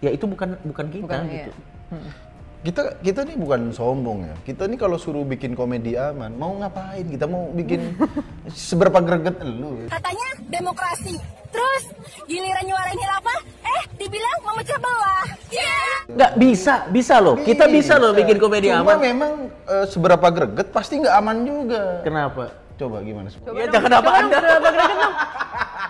ya 0.00 0.10
itu 0.10 0.24
bukan 0.26 0.58
bukan 0.64 0.86
kita 0.90 1.04
Bukan, 1.06 1.22
gitu. 1.28 1.50
iya. 1.52 2.10
Kita 2.58 2.98
kita 2.98 3.22
nih 3.22 3.38
bukan 3.38 3.70
sombong 3.70 4.26
ya. 4.26 4.34
Kita 4.42 4.66
nih 4.66 4.74
kalau 4.74 4.98
suruh 4.98 5.22
bikin 5.22 5.54
komedi 5.54 5.94
aman, 5.94 6.34
mau 6.34 6.58
ngapain? 6.58 7.06
Kita 7.06 7.30
mau 7.30 7.54
bikin 7.54 7.94
seberapa 8.50 8.98
greget 8.98 9.38
lu. 9.40 9.86
katanya 9.86 10.28
demokrasi. 10.50 11.14
Terus 11.48 11.82
giliran 12.26 12.60
nyuarain 12.60 12.98
hilafah, 12.98 13.38
eh 13.62 13.82
dibilang 13.96 14.38
memecah 14.42 14.76
belah. 14.76 15.26
Iya. 15.48 15.78
Nggak 16.08 16.32
bisa, 16.36 16.74
bisa 16.90 17.14
loh. 17.22 17.38
Kita 17.38 17.70
bisa 17.70 17.94
loh 17.96 18.10
bikin 18.12 18.36
komedi 18.36 18.68
Cuma 18.68 18.84
aman. 18.84 18.98
memang 19.00 19.32
eh, 19.64 19.86
seberapa 19.86 20.26
greget 20.28 20.68
pasti 20.68 20.98
nggak 20.98 21.14
aman 21.14 21.36
juga. 21.46 21.82
Kenapa? 22.02 22.52
Coba 22.74 23.02
gimana? 23.02 23.26
Coba 23.30 23.54
Ya, 23.54 23.64
dong, 23.64 23.74
jangan 23.74 23.92
apa 23.92 24.02
coba 24.02 24.18
Anda. 24.18 24.38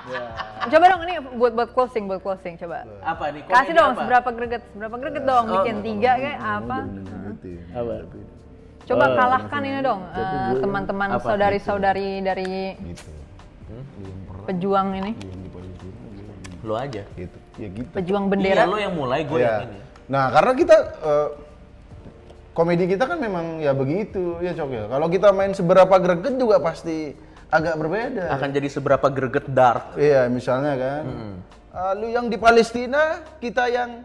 dong. 0.09 0.29
Coba 0.69 0.85
dong 0.88 1.03
ini 1.05 1.15
buat 1.37 1.53
buat 1.55 1.71
closing, 1.73 2.05
buat 2.07 2.21
closing 2.21 2.55
coba. 2.57 2.83
Apa 3.00 3.25
nih? 3.31 3.43
Kasih 3.47 3.75
dong 3.75 3.91
apa? 3.93 4.00
seberapa 4.03 4.29
greget, 4.33 4.62
seberapa 4.73 4.97
greget 4.97 5.25
dong, 5.25 5.45
Oh. 5.47 5.53
bikin 5.61 5.77
tiga 5.81 6.12
kayak 6.17 6.41
apa? 6.41 6.79
Apa? 7.73 7.95
Coba 8.88 9.05
Oh. 9.05 9.15
kalahkan 9.15 9.61
ini 9.62 9.81
dong 9.85 10.00
eh, 10.09 10.53
teman-teman 10.59 11.09
saudari-saudari 11.21 12.09
dari 12.21 12.50
Gitu. 12.81 13.11
pejuang 14.49 14.97
ini, 14.97 15.12
Lo 16.65 16.75
aja. 16.75 17.05
Gitu. 17.15 17.37
Ya 17.61 17.69
gitu. 17.69 17.88
pejuang 17.93 18.27
Iya, 18.27 18.31
bendera. 18.33 18.62
lo 18.65 18.79
yang 18.79 18.95
mulai, 18.97 19.23
gue 19.29 19.38
Iya. 19.38 19.50
yang 19.62 19.71
ini. 19.71 19.79
Nah, 20.09 20.25
karena 20.33 20.53
kita 20.57 20.77
eh, 21.05 21.29
komedi 22.57 22.85
kita 22.88 23.05
kan 23.07 23.19
memang 23.21 23.61
ya 23.61 23.71
begitu 23.71 24.41
ya 24.41 24.57
Cok 24.57 24.71
ya. 24.73 24.85
Kalau 24.88 25.07
kita 25.07 25.29
main 25.31 25.53
seberapa 25.53 25.95
greget 26.00 26.35
juga 26.35 26.57
pasti 26.59 27.12
agak 27.49 27.75
berbeda. 27.76 28.25
Akan 28.31 28.50
jadi 28.50 28.69
seberapa 28.69 29.07
greget 29.09 29.47
dark. 29.49 29.95
Iya, 29.95 30.28
misalnya 30.28 30.75
kan. 30.76 31.02
Ah, 31.69 31.93
lu 31.93 32.09
yang 32.09 32.26
di 32.26 32.37
Palestina, 32.37 33.23
kita 33.38 33.69
yang 33.69 34.05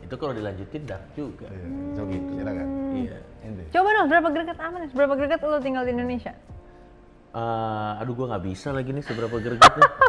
Itu 0.00 0.18
kalau 0.18 0.34
dilanjutin 0.34 0.82
dark 0.84 1.06
juga. 1.14 1.46
Iya, 1.46 1.66
Cok 1.94 2.06
gitu, 2.10 2.30
silakan. 2.34 2.66
Iya. 2.98 3.16
Ente. 3.40 3.62
Coba 3.70 3.88
dong 3.94 4.06
seberapa 4.10 4.28
greget 4.34 4.58
apa 4.58 4.76
nih? 4.76 4.88
Seberapa 4.90 5.14
greget 5.14 5.40
lo 5.40 5.58
tinggal 5.58 5.82
di 5.86 5.92
Indonesia? 5.94 6.32
Eh, 7.30 7.92
aduh 8.02 8.12
gue 8.12 8.26
nggak 8.26 8.42
bisa 8.42 8.74
lagi 8.74 8.90
nih 8.90 9.04
seberapa 9.06 9.36
gregetnya. 9.38 9.86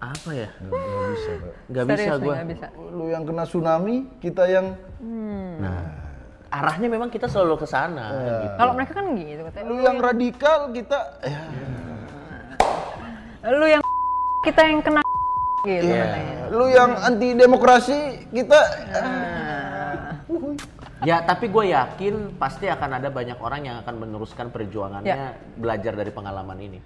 Apa 0.00 0.30
ya? 0.32 0.48
Nggak- 0.56 1.10
bisa. 1.10 1.30
Nggak 1.68 1.84
bisa 1.84 2.10
nggak 2.16 2.46
bisa. 2.48 2.66
Lu 2.88 3.04
yang 3.10 3.24
kena 3.26 3.44
tsunami, 3.44 3.96
kita 4.16 4.46
yang 4.46 4.66
Hmm. 4.96 5.58
Nah, 5.58 5.80
arahnya 6.50 6.88
memang 6.90 7.08
kita 7.08 7.30
selalu 7.30 7.62
ke 7.62 7.66
sana 7.66 8.10
Iya. 8.10 8.34
gitu. 8.42 8.54
Kalau 8.58 8.72
mereka 8.74 8.92
kan 8.98 9.06
gitu 9.14 9.40
katanya. 9.46 9.66
Lu 9.70 9.76
yang 9.78 9.98
radikal 9.98 10.58
kita 10.74 10.98
ya, 11.22 11.40
Lu 13.50 13.66
yang 13.66 13.82
kita 14.42 14.60
yang 14.66 14.80
kena 14.82 15.00
gitu 15.64 15.86
Iya. 15.86 16.02
katanya. 16.04 16.34
lu 16.50 16.66
yang 16.66 16.90
anti 16.98 17.28
demokrasi 17.32 17.98
kita 18.34 18.60
Ya, 21.00 21.24
tapi 21.24 21.48
gue 21.48 21.72
yakin 21.72 22.36
pasti 22.36 22.68
akan 22.68 23.00
ada 23.00 23.08
banyak 23.08 23.40
orang 23.40 23.64
yang 23.64 23.76
akan 23.80 24.04
meneruskan 24.04 24.52
perjuangannya 24.52 25.32
belajar 25.56 25.96
dari 25.96 26.12
pengalaman 26.12 26.60
ini. 26.60 26.78